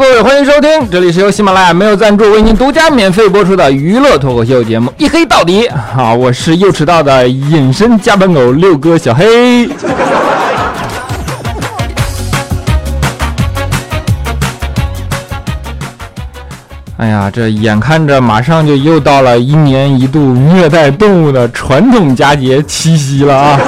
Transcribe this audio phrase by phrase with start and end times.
[0.00, 5.68] 各位，欢迎收听，这里是由喜马拉雅没有赞助为您独家免费播出的娱乐脱口秀节目《一黑到底》。
[5.94, 9.68] 好，我是又迟到的隐身加班狗六哥小黑。
[16.96, 23.60] 哎呀，这眼看着马上就又到了一年一度虐待动物的传统佳节七夕了啊！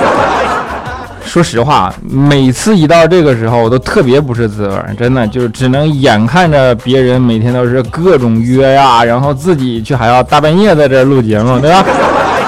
[1.32, 11.82] 说实话，每次一到这个时候，我都特别不是滋味，真的就只能眼看着别人每天都是各种约呀，然后自己却还要大半夜在这录节目，对吧？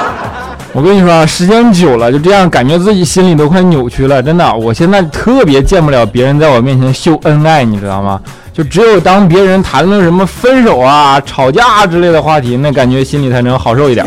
[0.74, 4.54] 我跟你说，时间久了就这样，感觉自己心里都快扭曲了，真的。
[4.54, 8.20] 我现在特别见不了别人在我面前秀恩爱，你知道吗？
[8.52, 14.06] 就只有当别人谈论什么分手啊、吵架之类的话题，那感觉心里才能好受一点。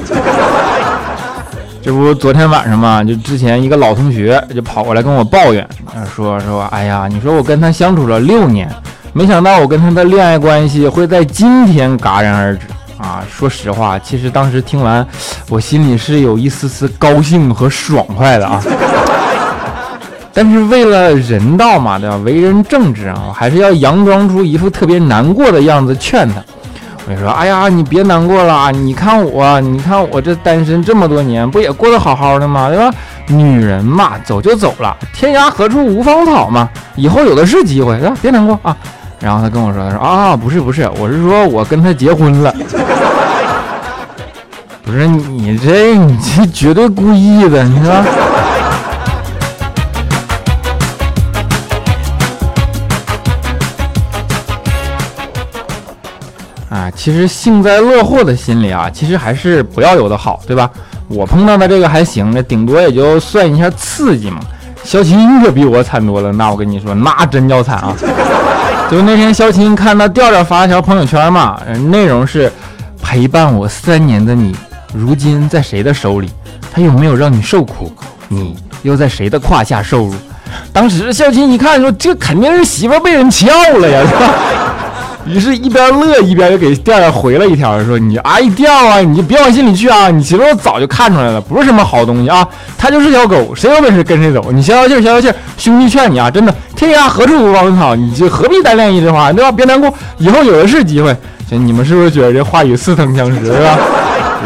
[1.87, 5.65] 这不昨天晚上嘛，就之前一个老同学就跑过来跟我抱怨，
[6.13, 8.69] 说说，哎呀，你说我跟他相处了六年，
[9.13, 12.65] 没想到我跟他的恋爱关系会在今天戛然而止
[12.97, 13.23] 啊！
[13.31, 15.07] 说实话，其实当时听完，
[15.47, 18.61] 我心里是有一丝丝高兴和爽快的啊。
[20.33, 22.17] 但是为了人道嘛，对吧？
[22.17, 26.43] 为人正直啊，我还是要佯装出一副特别难过的样子劝他。
[27.09, 32.69] 我说：“哎呀，你别难过了，你看我，你看我这单身这么多年，不也过得好好的吗？
[32.69, 32.91] 对吧？
[33.27, 38.15] 女人嘛，走就走了，天涯何处无芳草嘛，以后有的是机会，对吧？
[38.21, 38.75] 别难过啊。”
[39.19, 42.53] 然后他跟我说：“他说啊，不是不是，我是说我跟他结婚了。
[44.83, 47.93] 不是你这你这绝对故意的，你说。”，
[56.97, 60.69] 其实幸灾乐祸的心理啊，其实还是不要有的好，对吧？
[61.07, 64.39] 我碰到的这个还行，那顶多也就算一下刺激嘛。
[64.83, 67.95] 肖琴可比我惨多了，那我跟你说，那真叫惨啊！
[68.89, 72.51] 就那天肖琴看到调调发了条朋友圈嘛，内容是
[73.01, 74.55] 陪伴我三年的你，
[74.93, 76.29] 如今在谁的手里？
[76.73, 77.93] 他有没有让你受苦？
[78.27, 80.15] 你又在谁的胯下受辱？
[80.73, 83.47] 当时肖琴一看说，这肯定是媳妇被人撬
[83.77, 84.01] 了呀！
[84.07, 84.33] 是吧
[85.25, 90.09] 于是，一边乐一边就给调调回了一条，说：“你哎调啊，你就别往心里去啊！
[90.09, 92.47] 你媳妇早就看出来了，不是什么好东西啊！
[92.77, 94.51] 他就是条狗，谁有本事跟谁走。
[94.53, 95.37] 你消消气，消消气。
[95.57, 99.51] 兄弟劝你啊，真的，天涯何处无芳草，你就何必单恋一枝花，对吧？
[99.51, 101.13] 别难过，以后有的是机会。
[101.49, 103.77] 行，你们是不是觉得这话语似曾相识，是吧？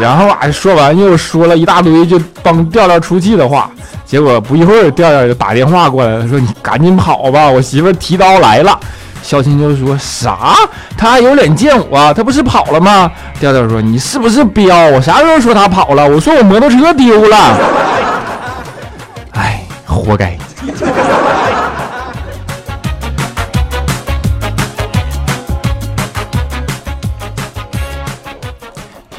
[0.00, 3.70] 然后啊，说完又说了一大堆就帮调调出气的话，
[4.04, 8.76] 结果不一会儿，调调就打电话过来了，说：你赶紧跑吧，我媳妇提刀来了。”
[9.22, 10.54] 肖青就说啥？
[10.98, 12.12] 他还有脸见我？
[12.12, 13.10] 他不是跑了吗？
[13.38, 14.76] 调调说：“你是不是彪？
[14.88, 16.06] 我啥时候说他跑了？
[16.06, 17.36] 我说我摩托车丢了。”
[19.32, 20.36] 哎，活该！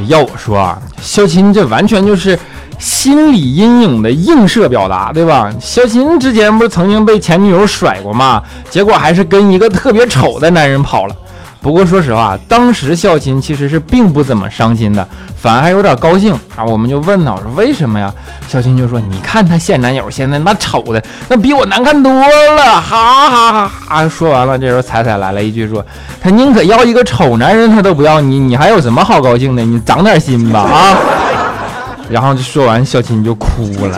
[0.08, 2.38] 要我说啊，肖琴这完全就是。
[2.84, 5.50] 心理阴影的映射表达，对吧？
[5.62, 8.44] 肖琴之前不是曾经被前女友甩过吗？
[8.70, 11.16] 结果还是跟一个特别丑的男人跑了。
[11.62, 15.08] 不过说实话，当时肖琴其实是并不怎么伤心的，
[15.38, 16.66] 反而还有点高兴啊。
[16.66, 18.14] 我们就问他，我说为什么呀？
[18.50, 24.10] 肖琴就说：“你看他现男友现在那丑的，那比我难看多了。”哈哈哈哈！
[24.10, 25.84] 说完了，这时候彩彩来了一句说
[26.22, 29.64] ：“他宁可要一个丑男人，他都不要你，你还有什么好高兴的？
[29.64, 30.98] 你长点心吧啊！”
[32.14, 33.98] 然后就说完，小琴就哭了。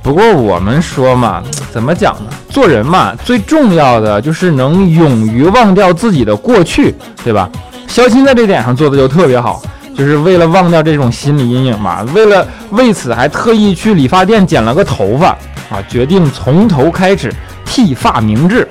[0.00, 2.30] 不过我们说嘛，怎么讲呢？
[2.48, 6.94] 做人嘛，最重要的就是能勇于忘掉自己的过去，
[7.24, 7.50] 对吧？
[7.88, 9.60] 肖钦在这点上做的就特别好，
[9.96, 15.30] 就是为了忘掉这种心理阴影嘛，为了为此还特意去理发店剪了个头发
[15.70, 18.64] 啊，决定从头开始剃发明志。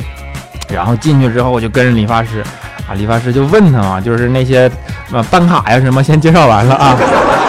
[0.71, 2.41] 然后进去之后，我就跟着理发师，
[2.87, 4.69] 啊，理发师就问他嘛，就是那些
[5.11, 6.95] 呃办卡呀什么，先介绍完了啊，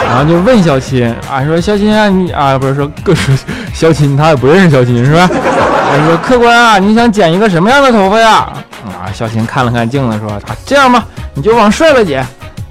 [0.08, 3.34] 然后就问肖钦啊，说肖钦啊，你啊不是说各 说
[3.72, 5.28] 肖钦，他也不认识肖钦是吧？
[5.28, 8.52] 他 说客官啊，你想剪一个什么样的头发呀？
[8.86, 12.26] 啊，肖钦看了看镜子说啊，这样吧，你就往帅了剪。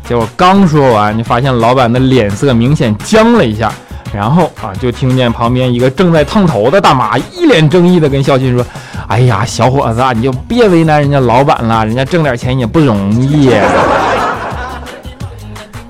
[0.07, 3.71] 结果刚说完，就发现老板的脸色明显僵了一下。
[4.11, 8.65] 然后啊，就听见旁边一个正在烫头的大妈一脸正义的跟肖钦说
[9.09, 13.51] ：“哎呀，小伙子，你就别为难人家老板了，人家挣点钱也不容易。”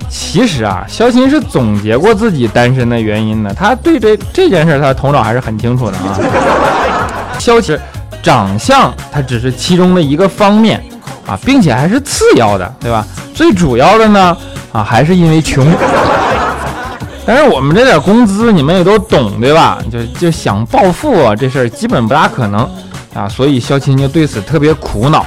[0.10, 6.18] 其实啊，肖钦是总结过自己单身的原因的，他对这这件事他的头脑还是很清楚的啊。
[7.38, 7.78] 肖钦
[8.24, 10.82] 长相他只是其中的一个方面
[11.28, 13.06] 啊，并且还是次要的，对吧？
[13.34, 14.38] 最主要的呢
[14.72, 15.66] 啊，还是因为穷。
[17.26, 19.78] 但是我们这点工资你们也都懂对吧？
[19.92, 22.70] 就就想暴富啊，这事儿基本不大可能
[23.14, 25.26] 啊，所以肖钦就对此特别苦恼。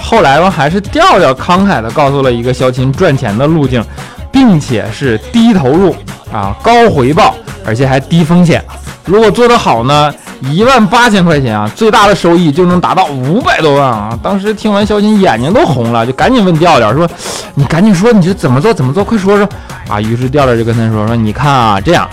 [0.00, 3.82] 后来吧，还是调调慷慨地告诉了一个肖钦赚钱的路径，
[4.30, 5.96] 并且是低投入
[6.32, 7.34] 啊，高回报，
[7.64, 8.62] 而且还低风险。
[9.06, 14.18] 如果做得好呢，一万八千块钱啊，最大的收益就能达到五百多万啊！
[14.22, 17.08] 当时听完肖钦眼睛都红了，就赶紧问调调说
[17.54, 18.74] ：“你赶紧说，你这怎么做？
[18.74, 19.04] 怎么做？
[19.04, 19.48] 快说说！”
[19.88, 22.06] 啊，于是调调就跟他说：“说你看啊，这样，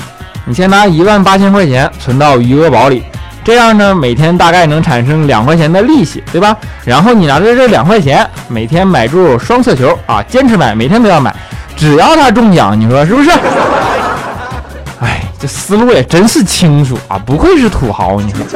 [0.45, 3.03] 你先拿一万八千块钱存到余额宝里，
[3.43, 6.55] 这样呢，每天大概能产生两块钱的利息，对吧？
[6.85, 11.35] 然后你拿着这两块钱，每天买注双色球啊，坚持买，每天都要买，
[11.75, 13.29] 只要他中奖，你说是不是？
[15.01, 18.39] 哎，这思路也真是清楚啊，不愧是土豪，你说。”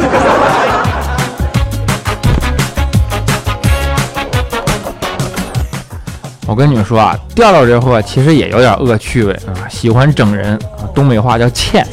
[6.47, 11.85] 我跟你们说啊，调调这货其实也有点恶趣味啊，喜欢整人啊，东北话叫欠。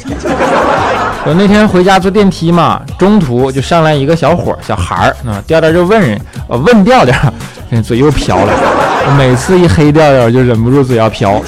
[1.27, 7.15] 我那天回家坐电梯嘛，中途就上来一个小伙小孩儿啊，调调就问人，呃，问调调，
[7.83, 8.53] 嘴又瓢了。
[9.17, 11.41] 每次一黑调调就忍不住嘴要瓢。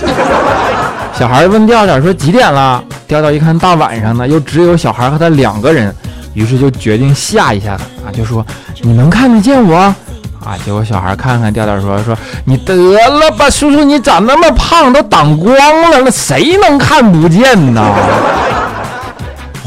[1.14, 2.84] 小孩问调调说几点了？
[3.08, 5.96] 调调一看大晚上的，又只有小孩和他两个人，
[6.34, 8.44] 于是就决定吓一下他啊，就说
[8.82, 9.78] 你能看得见我？
[9.78, 10.56] 啊！
[10.66, 17.84] 结果小孩看看调调说：“说你得了吧，叔叔，你长那么胖，都挡光了，那谁能看不见呢？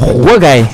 [0.01, 0.65] 活该！”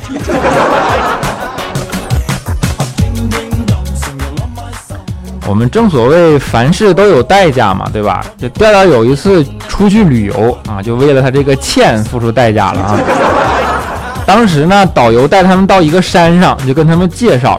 [5.46, 8.22] 我们正所谓凡事都有代价嘛，对吧？
[8.38, 13.00] 就调调有一次出去旅游啊，就为了他这个欠付出代价了啊。
[14.26, 17.58] 当时呢，导游带他们到一个山上，就跟他们介绍。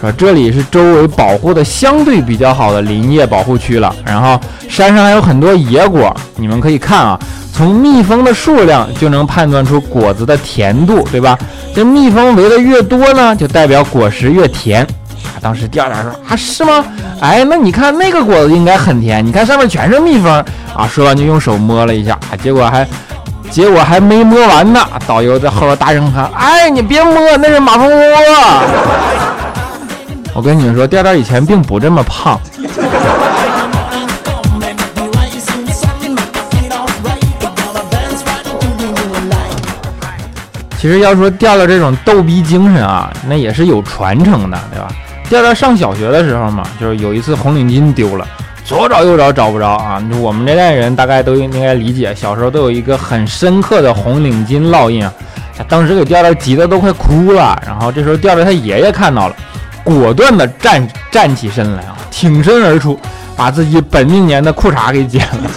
[0.00, 7.18] 说这里是周围保护的相对比较好的林业保护区了，然后山上还有很多野果，你们可以看啊，
[7.58, 11.36] 从蜜蜂的数量就能判断出果子的甜度，对吧？
[11.74, 14.86] 这蜜蜂围的越多呢，就代表果实越甜。
[15.40, 16.84] 当时调调说啊，是吗？
[17.20, 20.32] 哎，那你看那个果子应该很甜，你看上面全是蜜蜂
[20.72, 20.86] 啊。
[20.86, 22.86] 说完就用手摸了一下，结果还
[23.50, 28.16] 结果还没摸完呢，导游在后边大声喊：“哎，你别摸，那是马蜂窝。
[30.32, 32.40] ”我跟你们说，调调以前并不这么胖。
[40.78, 44.88] 其实要说调调这种逗逼精神啊，那也是有传承的，对吧？
[45.28, 48.24] 调调上小学的时候嘛，就是有一次红领巾丢了，
[48.64, 50.00] 左找右找找不着啊。
[50.20, 55.12] 我们这代人大概都应该理解，小时候都有一个很深刻的红领巾烙印啊。
[55.68, 59.34] 当时给调调急得都快哭了，然后这时候调调他爷爷看到了。
[59.82, 62.98] 果断的站站起身来啊，挺身而出，
[63.34, 65.50] 把自己本命年的裤衩给剪了，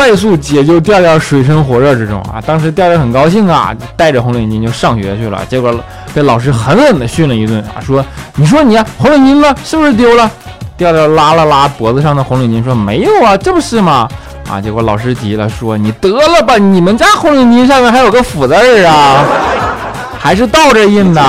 [0.00, 2.40] 快速解救调调水深火热之中啊！
[2.46, 5.42] 当时调调很高兴啊，带着红领巾就上学去了。
[5.46, 5.78] 结果
[6.14, 8.02] 被老师狠狠地训了一顿啊，说
[8.34, 10.30] ：“你说你红领巾呢，是不是丢了？”
[10.78, 14.08] 调调拉了拉脖子上的红领巾，说：“没有啊，这不是吗？”
[14.50, 14.58] 啊！
[14.58, 19.22] 结果老师急了，说：“你得了吧，你们家红领巾上面还有个福字儿啊，
[20.18, 21.22] 还是倒着印的。”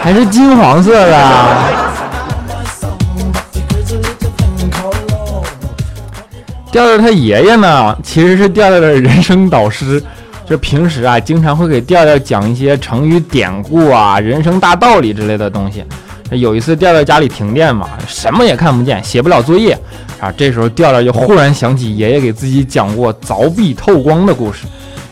[0.00, 1.28] 还是金黄色的。
[6.72, 10.02] 调调他爷爷呢，其实是调调的人生导师，
[10.48, 15.84] 就平时啊，经常会给调调讲一些成语典故啊、人生大道理之类的东西。
[16.30, 19.78] 有一次调调家里停电嘛，什么也看不见，写不了作业
[20.18, 20.32] 啊。
[20.34, 24.60] 这时候调调就忽然想起爷爷给自己讲过凿壁透光的故事。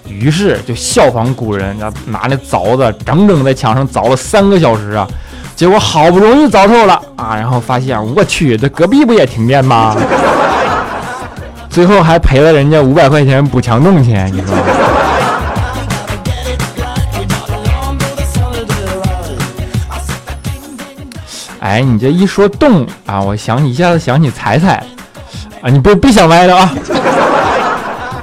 [0.08, 5.06] 于是就效仿古人，拿那凿子整整在墙上凿了三个小时啊，
[5.54, 9.94] 结果好不容易凿透了啊，然后发现我去，这隔壁不也停电吗？
[11.70, 14.56] 最后还赔了人家五百块钱补墙洞钱，你说？
[21.60, 24.82] 哎，你这一说洞啊，我想一下子想起彩彩
[25.62, 26.72] 啊，你别别想歪了啊。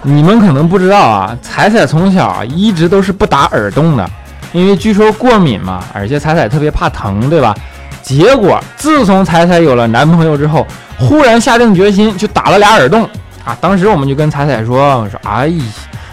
[0.01, 4.05] 你们可能不知道啊，彩彩从小一直都是不打耳洞的，
[4.51, 7.55] 因为据说过敏嘛，而且彩彩特别怕疼，对吧？
[8.01, 13.07] 结果自从彩彩有了男朋友之后，忽然下定决心去打了俩耳洞
[13.47, 13.57] 啊！
[13.61, 15.49] 当时我们就跟彩彩说：“我说，哎，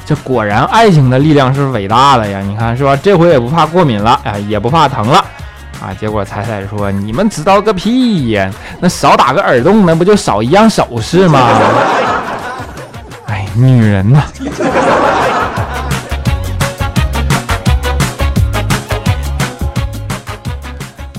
[0.07, 2.41] 这果然爱情的力量是伟大的呀！
[2.41, 2.97] 你看是吧？
[3.03, 5.19] 这回也不怕过敏了，哎，也不怕疼了
[5.81, 8.49] 啊！”结果彩彩说：“你们知道个屁呀！
[8.79, 11.41] 那少打个耳洞，那不就少一样首饰吗？”
[13.27, 14.23] 哎女人呐，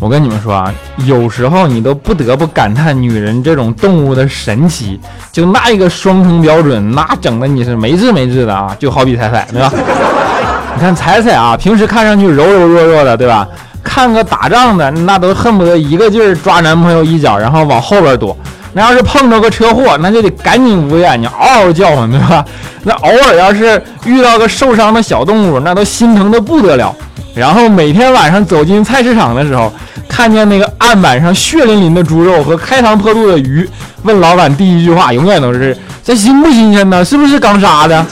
[0.06, 0.72] 我跟你们说啊，
[1.08, 5.00] 有时候你都不得不感叹女人这种动物的神奇。
[5.32, 8.78] 就那一个双重标准，那整的你是没治没治的啊！
[8.78, 9.74] 就好比彩彩，对吧？
[10.78, 13.48] 你看彩彩啊，平时看上去柔柔弱弱的，对吧？
[13.84, 18.38] 看个打仗的，那都恨不得一个劲儿抓男朋友一脚，然后往后边躲。
[18.74, 22.46] 那要是碰着个车祸，那就得赶紧捂眼睛，嗷嗷叫唤，对吧？
[22.84, 26.96] 那偶尔要是遇到个受伤的小动物，那都心疼的不得了。
[27.34, 29.70] 然后每天晚上走进菜市场的时候，
[30.08, 33.70] 看见那个案板上血淋淋的猪肉和开膛破肚的鱼，
[34.04, 37.04] 问老板第一句话永远都是：这新不新鲜呢？
[37.04, 38.06] 是不是刚杀的？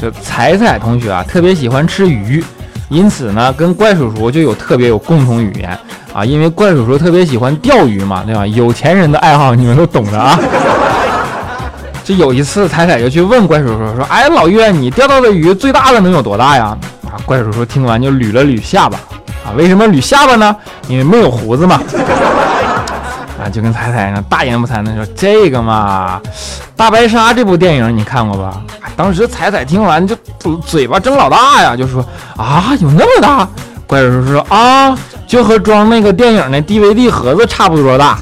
[0.00, 2.42] 就彩彩同学啊，特别喜欢吃鱼，
[2.88, 5.78] 因此呢，跟怪叔叔就有特别有共同语言
[6.14, 6.24] 啊。
[6.24, 8.46] 因为怪叔叔特别喜欢钓鱼嘛，对吧？
[8.46, 10.38] 有钱人的爱好你们都懂的啊。
[12.10, 16.76] 就有一次，彩彩就去问怪叔叔说：“哎，老岳，你钓到的鱼最大的能有多大呀？”
[17.06, 18.98] 啊，怪叔叔听完就捋了捋下巴
[19.44, 20.56] 啊，为什么捋下巴呢？
[20.88, 21.80] 因为没有胡子嘛。
[23.40, 26.20] 啊，就跟彩彩呢大言不惭的说：“这个嘛，
[26.74, 28.60] 大白鲨这部电影你看过吧？”
[28.96, 30.16] 当时彩彩听完就
[30.66, 32.04] 嘴巴睁老大呀，就说
[32.36, 33.48] ：“啊，有那么大？”
[33.86, 34.98] 怪叔叔说：“啊，
[35.28, 38.18] 就和装那个电影的 DVD 盒子差不多大。”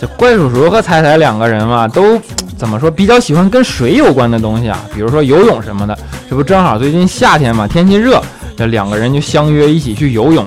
[0.00, 2.18] 这怪叔叔和彩彩两个人嘛，都
[2.56, 4.80] 怎么说比较喜欢跟水有关的东西啊？
[4.94, 5.94] 比如说游泳什么的。
[6.30, 8.18] 这不正好最近夏天嘛，天气热，
[8.56, 10.46] 这两个人就相约一起去游泳。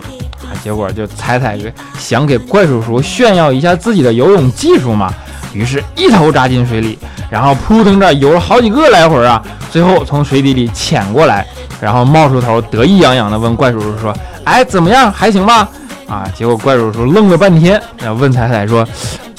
[0.64, 1.56] 结果就彩彩
[2.00, 5.14] 想给怪叔叔炫耀一下自己的游泳技术嘛，
[5.54, 6.98] 于是一头扎进水里，
[7.30, 11.46] 然后扑腾着游了好几个来回啊，最后从水底里潜过来，
[11.80, 15.12] 然后冒出头得意洋洋地问怪叔叔说：“哎，怎么样？
[15.12, 15.70] 还行吧？”
[16.14, 18.88] 啊，结果怪叔叔愣了半天，然后问彩彩说：“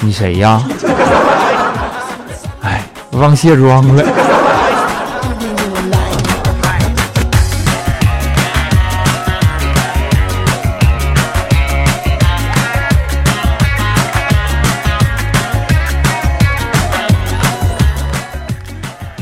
[0.03, 0.61] 你谁呀？”
[2.63, 4.05] 哎，忘卸妆了。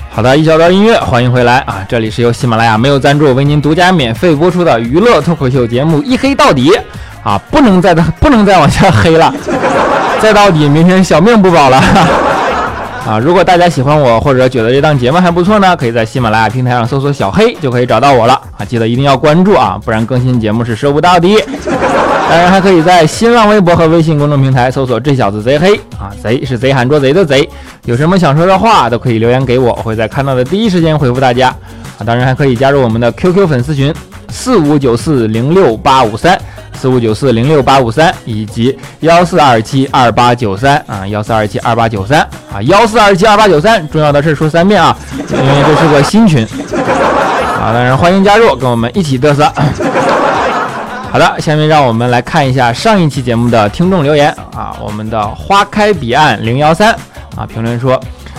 [0.09, 1.85] 好的，一小段音乐，欢迎回来啊！
[1.87, 6.71] 这里是由喜马拉雅没有赞助为您独家免费播出的娱乐脱口秀节目《一黑到底》
[7.23, 9.33] 啊，不能再的不能再往下黑了，
[10.21, 11.77] 再到底明天小命不保了
[13.07, 13.19] 啊！
[13.19, 18.65] 如果大家喜欢我或者觉得这档节目还不错呢，可以在喜马拉雅平台上搜索“小黑”就可以找到我了啊！
[18.65, 21.45] 记得一定要关注啊，不然更新节目是收不到的。
[22.29, 27.49] 当然还可以在新浪微博和微信公众平台搜索“这小子贼黑”啊，贼是贼喊捉贼的贼。
[27.85, 31.49] 有什么想说的话都可以留言给我，我会在看到的第一时间回复大家
[31.99, 32.07] 啊。
[32.07, 33.93] 当然还可以加入我们的 QQ 粉丝群
[34.31, 36.41] 四五九四零六八五三
[36.83, 43.89] 四五九四零六八五三以及幺四二七二八九三啊幺四二七二八九三啊幺四二七二八九三。
[43.89, 44.97] 重要的事说三遍啊，
[45.31, 47.71] 因为这是个新群啊。
[47.73, 49.45] 当然欢迎加入，跟我们一起嘚瑟。
[51.09, 54.77] 好的，下面让我们来看一下上一期节目的听众留言啊。
[54.81, 56.93] 我们的花开彼岸零幺三
[57.37, 57.95] 啊评论说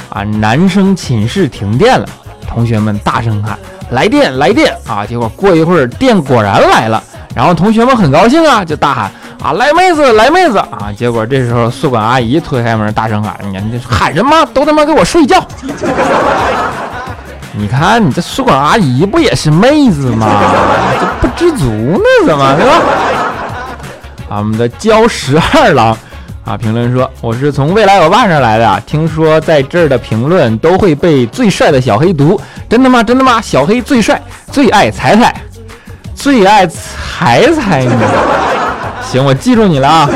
[0.09, 2.05] 啊，男生寝室停电了，
[2.45, 3.57] 同学们大声喊
[3.91, 5.05] 来电来电啊。
[5.05, 7.01] 结果过一会儿电果然来了，
[7.35, 9.11] 然后同学们很高兴啊，就大喊
[9.41, 10.91] 啊来妹子来妹子啊。
[10.95, 14.45] 结果这时候宿管阿姨推开门大声喊，你这喊什么？
[14.53, 15.43] 都他妈给我睡觉！
[17.55, 20.27] 你看你这宿管阿姨不也是妹子吗？
[20.99, 22.73] 这不知足呢，怎么对吧？
[24.29, 25.95] 啊，我们的焦十二郎
[26.45, 33.03] 啊，评论说我是从未来欧巴上来的，听说在这儿的评论都会被最帅的小黑读，真的吗？
[33.03, 33.39] 真的吗？
[33.39, 34.19] 小黑最帅，
[34.51, 35.35] 最爱彩彩，
[36.15, 37.91] 最爱踩踩你。
[39.03, 40.09] 行，我记住你了啊。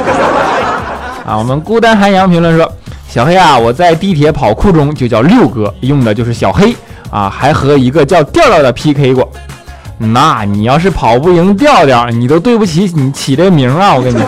[1.26, 2.72] 啊，我们孤单寒阳评论说，
[3.10, 6.76] 小黑啊，我在地铁跑酷中就叫六哥，用的就是小黑。
[7.10, 9.32] 啊，还和一个叫调调的 PK 过，
[9.98, 13.94] 那你要是跑不赢调调，你都对不起你起这名啊！
[13.96, 14.28] 我跟你说。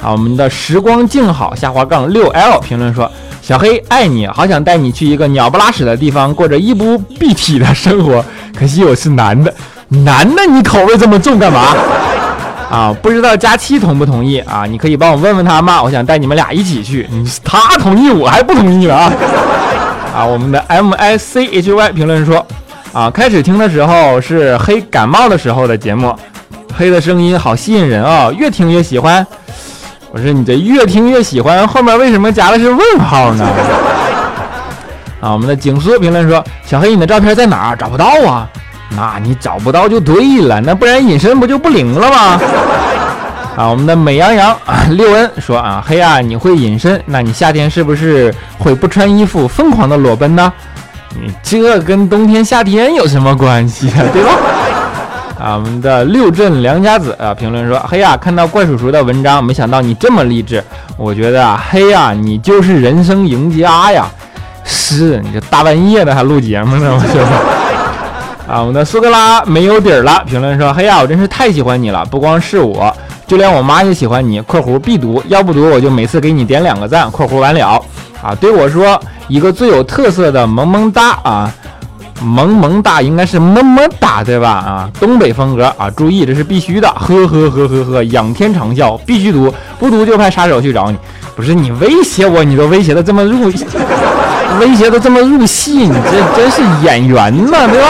[0.00, 3.10] 啊，我们的时光静好下滑杠六 L 评论说：
[3.42, 8.24] 小黑爱你，好想带你去一个鸟不拉屎的地方，过着衣不蔽体的生活。
[8.58, 9.52] 可惜我是男的，
[9.92, 11.76] 男的你口味这么重干嘛？
[12.70, 14.64] 啊，不知道佳期同不同意啊？
[14.66, 15.82] 你可以帮我问问他吗？
[15.82, 17.06] 我想带你们俩一起去，
[17.44, 19.12] 他同意我还不同意了啊？
[20.16, 22.46] 啊，我们的 M I C H Y 评论说，
[22.94, 26.16] 啊，开始听的时候是黑感冒的时候的节目，
[26.74, 29.26] 黑的声音好吸引人啊，越听越喜欢。
[30.10, 33.46] 我说你这越听越喜欢，后面为什么加的是问号呢？
[35.20, 37.76] 啊，我们的景苏评论说，小黑你的照片在哪儿？
[37.76, 38.48] 找不到啊？
[38.96, 42.40] 那你找不到就对了，那不然隐身不就不灵了吗？
[43.56, 50.52] 啊，我们的美羊羊啊， 六恩说啊，黑啊，你会隐身，那你夏天是不是会不穿衣服疯狂的裸奔呢？
[51.20, 54.00] 你这跟冬天夏天有什么关系啊？
[54.12, 54.30] 对吧？
[55.38, 60.64] 啊，我们的六镇良家子啊，评论说：黑呀，看到怪叔叔的文章，没想到你这么励志。
[60.96, 64.06] 我觉得啊，黑呀，你就是人生赢家呀。
[64.64, 67.71] 是你这大半夜的还录节目呢，我觉得。
[68.52, 72.94] 啊，我们的苏格拉没有底儿了，评论说：嘿呀，我真是太喜欢你了，不光是我，
[73.26, 74.42] 就连我妈也喜欢你。
[74.42, 77.10] 括弧必读，要不读我就每次给你点两个赞。
[77.10, 77.82] 括弧完了。
[78.22, 81.50] 啊，对我说一个最有特色的萌萌哒啊。
[82.22, 84.50] 萌萌哒应该是么么哒对吧？
[84.50, 90.98] 啊，东北风格啊，注意这是必须的，呵呵呵呵呵，仰天长啸，必须读，不读就派杀手去找你。
[91.34, 93.46] 不是你威胁我，你都威胁的这么入，
[94.60, 97.88] 威胁的这么入戏，你这真是演员嘛，对吧？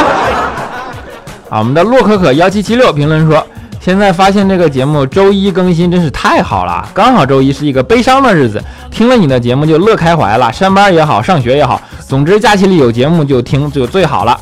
[1.52, 3.47] 啊，我们的洛可可幺七七六评论说。
[3.78, 14.38] 现在发现这个节目周一更新真是太好了，刚好周一是一个悲伤的日子，听了你的节目就乐开怀了，上班也好，上学也好，总之假期里有节目就听就最好了。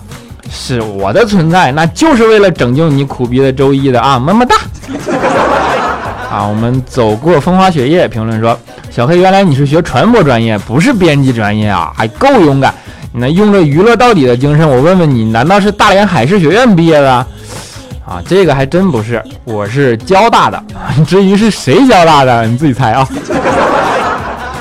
[0.50, 4.56] 是我的存在，那就是为了拯救你苦逼的周一的啊，么么哒。
[6.30, 8.56] 啊，我们走过风花雪月评论说，
[8.90, 12.74] 小黑原来你是学传播专业，不是编辑专业啊，还够勇敢。
[13.12, 17.26] 那用着娱乐到底的精神，我问问你，难道是大连海事学院毕业的？
[18.06, 20.62] 啊，这个还真不是，我是交大的。
[21.06, 23.06] 至于是谁交大的，你自己猜 啊。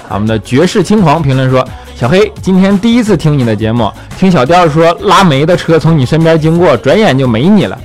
[0.09, 1.63] 我们的绝世轻狂评论说
[1.95, 7.77] ：“小黑，今天第一次听你的节目，听小调说拉煤的车从你身边经过，转眼就没你了，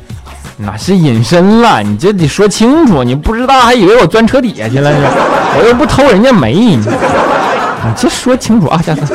[0.56, 1.82] 那是隐身了。
[1.82, 5.08] 你这得说清楚，你不知道还以为我钻车底下去了呢。
[5.58, 6.82] 我又不偷人家煤，你
[7.96, 9.14] 这说清楚啊，下次。”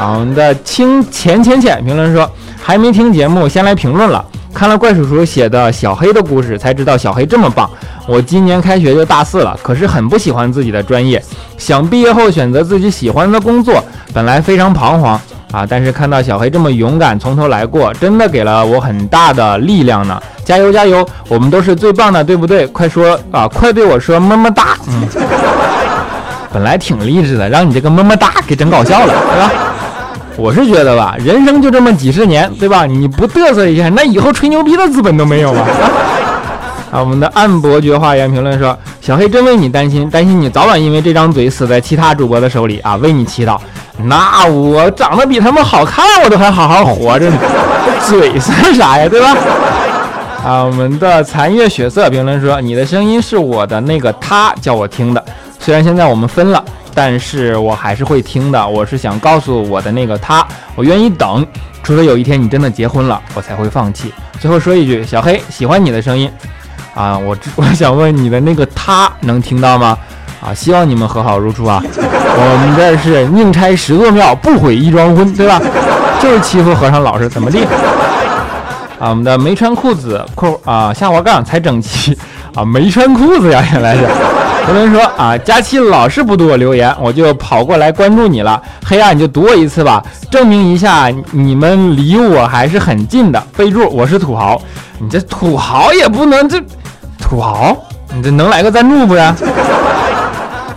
[0.00, 2.28] 我们的清浅浅浅评论说
[2.62, 4.24] ：“还没听节目，先来评论了。”
[4.54, 7.68] 看了怪叔叔写的小黑的故事，才知道小黑这么棒。
[8.06, 11.22] 我今年开学就大四了，可是很不喜欢自己的专业，
[11.58, 13.82] 想毕业后选择自己喜欢的工作。
[14.12, 15.20] 本来非常彷徨
[15.52, 20.20] 啊，但是看到小黑这么勇敢，从头来过，真的给了我很大的力量呢。
[20.44, 22.66] 加油加油，我们都是最棒的，对不对？
[22.68, 24.76] 快说啊，快对我说么么哒。
[24.88, 25.06] 嗯，
[26.52, 29.52] 本来挺励志的，让你这个么么哒给整搞笑了，对吧？
[30.38, 32.86] 我是觉得吧，人生就这么几十年，对吧？
[32.86, 35.66] 你不嘚瑟一下，那以后吹牛逼的资本都没有了。
[36.92, 43.58] 啊，我们的暗伯爵花园评论说：“小黑真为你担心，担心你早晚因为这张嘴死在其他主播的手里啊，为你祈祷。
[44.04, 47.36] 那我长得比他们好看，我都还好好活着呢，
[48.08, 49.36] 嘴算啥呀，对吧？”
[50.46, 55.22] 啊，我们的残月血色评论说：“你的声音是我的那个他叫我听的，
[55.58, 56.64] 虽然现在我们分了。”
[57.00, 58.66] 但是我还是会听的。
[58.66, 61.46] 我是想告诉我的那个他，我愿意等，
[61.80, 64.12] 除非有一天你真的结婚了，我才会放弃。
[64.40, 66.28] 最后说一句，小黑喜欢你的声音
[66.96, 67.16] 啊！
[67.16, 69.96] 我 我想问你的那个他能听到吗？
[70.44, 71.80] 啊，希望你们和好如初啊！
[71.84, 75.62] 我们这是宁拆十座庙，不毁一桩婚，对吧？
[76.20, 77.64] 就是欺负和尚老实，怎么地？
[78.98, 82.18] 啊，我们的没穿裤子裤啊下滑杠才整齐
[82.56, 84.04] 啊，没穿裤子呀，原来是。
[84.68, 88.60] 有人说啊，佳期老是不读我留言，我就跑过来关注你了。
[88.84, 93.42] 黑暗，你就读我一次吧，证明一下你们离我还是很近的。
[93.56, 94.60] 备注：我是土豪。
[94.98, 96.60] 你这土豪也不能这
[97.18, 97.74] 土豪，
[98.14, 99.34] 你这能来个赞助不呀？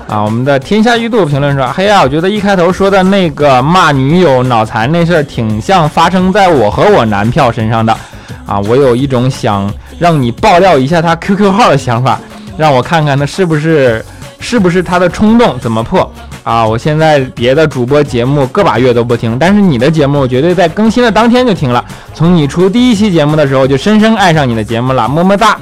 [0.08, 7.92] 啊，我们的天下玉度评论说：黑暗，我觉得一开头说的那个骂女友脑残那事儿，挺像发生在我和我男票身上的。
[8.46, 12.18] 啊，我有一种想让你爆料一下他 QQ 号的想法。
[12.58, 14.04] 让我看看他是不是
[14.40, 16.12] 是不是他的冲动怎么破
[16.44, 16.66] 啊！
[16.66, 21.84] 我现在别的主播节目个把月都不听，但是你的节目我绝对在更新的当天就听了。
[22.14, 25.58] 从你出第一期节目的时候就深深爱上你的节目了，么么哒！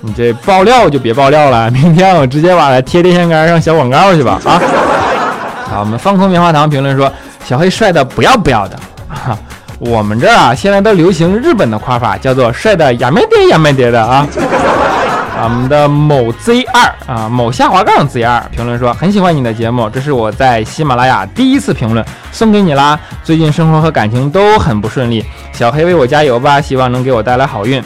[0.00, 4.62] 你这爆料就别爆料了，明天我直接把它贴电线杆上小广告去吧啊！
[5.68, 7.12] 好，我们放空棉花糖评论说
[7.44, 9.36] 小黑帅的不要不要的啊！
[9.78, 14.26] 我们这儿啊现在都流行日本的夸法，叫做帅的呀没爹呀没爹的啊！
[15.36, 22.98] 啊我们的某 Z 二啊，某下滑杠 Z 二评论说很喜欢你的节目，这是我在喜马拉雅第一次评论，送给你啦。
[23.22, 25.22] 最近生活和感情都很不顺利，
[25.52, 27.78] 小黑为我加油吧，希望能给我带来好运。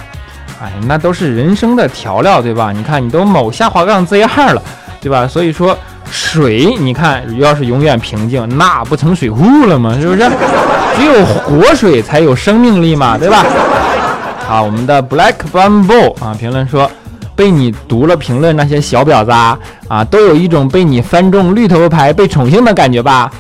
[0.62, 2.70] 哎，那都是人生的调料，对吧？
[2.70, 4.62] 你看你都某下滑杠 Z 二了，
[5.00, 5.26] 对吧？
[5.26, 5.76] 所以说
[6.08, 9.96] 水，你看要是永远平静，那不成水库了吗？
[10.00, 10.30] 是不是？
[10.96, 13.44] 只有活水才有生命力嘛，对吧？
[14.46, 16.88] 好，我们的 Black Bamboo 啊，评论说。
[17.40, 19.30] 被你读了评论，那些小婊子
[19.88, 23.32] 啊，都有一种被你翻中绿头牌、被宠幸的感觉吧？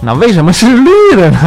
[0.00, 1.38] 那为什么是绿的呢？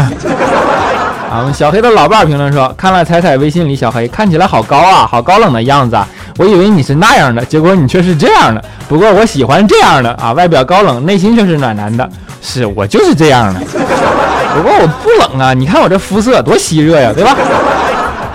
[1.33, 8.63] 啊，小黑的老伴评论说，看了彩彩微信里小黑看起来好高啊，好高冷的样子啊，我以为你是那样的，结果你却是这样的。
[8.87, 12.07] 不过我喜欢这样的啊，外表高冷，内心却是暖男的。
[12.39, 13.59] 是我就是这样的。
[13.61, 17.35] 不过我不冷啊，你看我这肤色多吸热呀，对吧？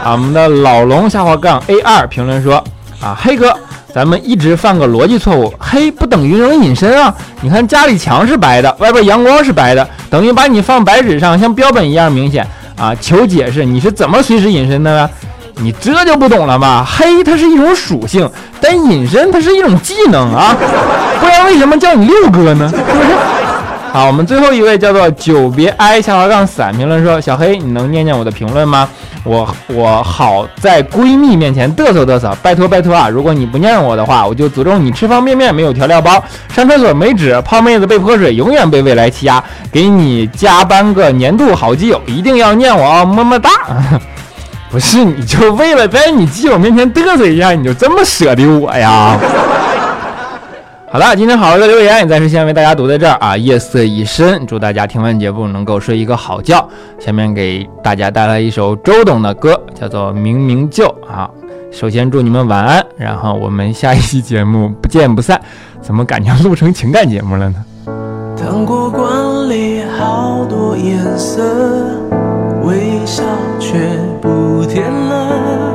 [0.03, 2.62] 啊，我们的老龙下滑杠 A 二评论说
[3.00, 3.54] 啊，黑哥，
[3.94, 7.14] 咱们一直犯个逻辑错误，黑不等于能隐身啊？
[7.42, 12.94] 你看家里墙是白的，外边阳光是白的，等于把你放白纸上，像标本一样明显啊！
[13.00, 15.11] 求解释，你是怎么随时隐身的呢？
[15.57, 16.85] 你这就不懂了吧？
[16.85, 18.28] 黑它是一种属性，
[18.61, 20.57] 但隐身它是一种技能啊！
[21.20, 22.68] 不然为什么叫你六哥呢？
[22.68, 23.43] 是不是？
[23.94, 28.88] 好，我们最后一位叫做久别哀下滑杠伞评论说：小黑，你能念念我的评论吗？
[29.22, 33.09] 我我好在闺蜜面前嘚瑟嘚瑟，拜托拜托啊！
[33.09, 36.20] 如果你不念我的话，我就诅咒你吃方便面没有调料包，
[36.52, 43.04] 上厕所没纸，泡妹子被泼水，永远被未来欺压，给你加班个年度好基友，一定要念我啊！
[43.04, 43.48] 么么哒。
[44.72, 49.16] 不是，你就为了在你基友面前嘚瑟一下，你就这么舍得我呀？
[50.94, 53.37] 好了，今天好的留言也暂时先为大家读在这儿啊。
[53.37, 56.68] 夜色已深，祝大家听完节目能够睡一个好觉。
[57.00, 61.28] 下面给大家带来一首周董的歌，叫做《明明就》啊。
[61.72, 65.40] 首先祝你们晚安，然后我们下一期节目不见不散。
[65.80, 67.57] 怎么感觉录成情感节目了呢？
[68.40, 71.42] 糖果罐里好多颜色，
[72.62, 73.24] 微笑
[73.59, 73.80] 却
[74.22, 75.74] 不甜了。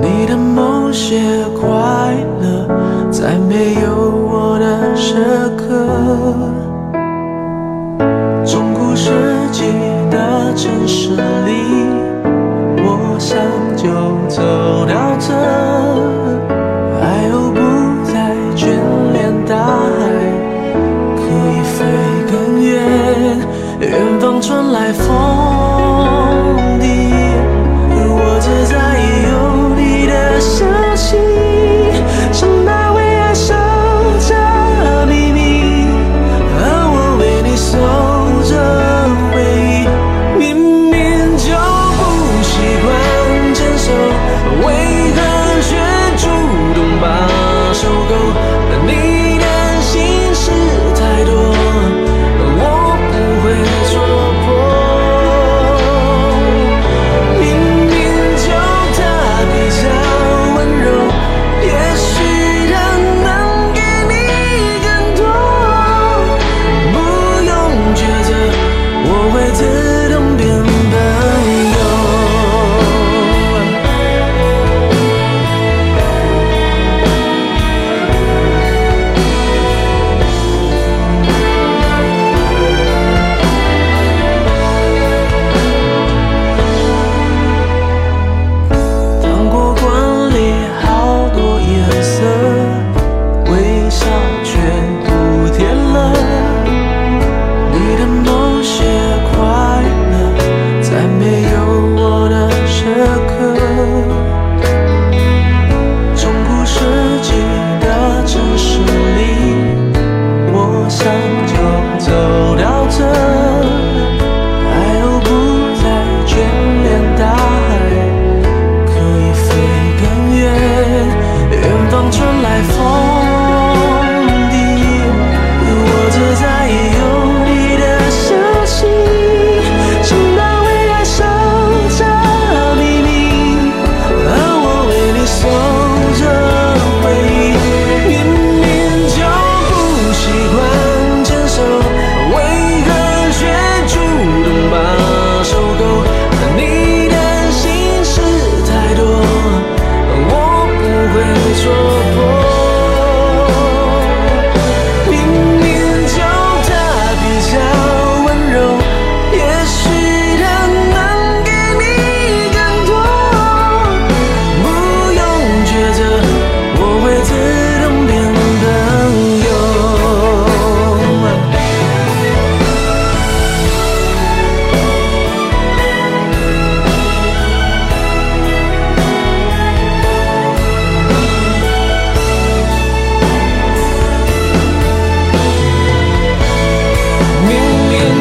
[0.00, 1.20] 你的某些
[1.60, 1.68] 快
[2.37, 2.37] 乐，
[3.20, 5.16] 在没有我的时
[5.56, 5.74] 刻
[8.46, 9.10] 中古世
[9.50, 9.64] 纪
[10.08, 11.52] 的城市里
[12.78, 13.36] 我想
[13.76, 13.88] 就
[14.28, 14.40] 走
[14.86, 15.34] 到这
[17.00, 17.58] 海鸥不
[18.04, 18.78] 再眷
[19.12, 19.98] 恋大海
[21.16, 21.76] 可以飞
[22.30, 22.68] 更远。
[23.80, 25.07] 远方传来风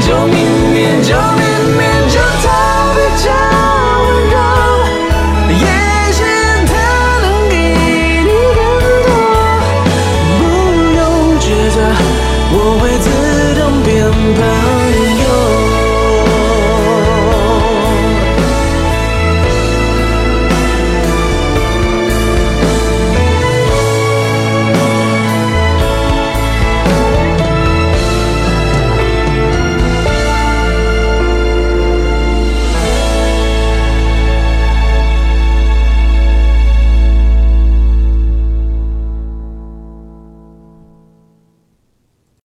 [0.08, 1.37] 就明年就。